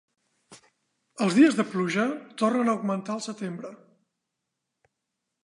Els 1.25 1.35
dies 1.39 1.57
de 1.59 1.65
pluja 1.73 2.07
tornen 2.43 2.73
a 2.73 2.75
augmentar 2.75 3.15
al 3.19 3.23
setembre. 3.27 3.75